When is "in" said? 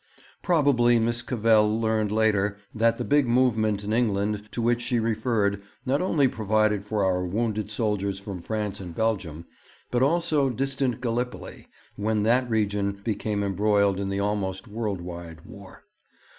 3.83-3.93, 13.99-14.09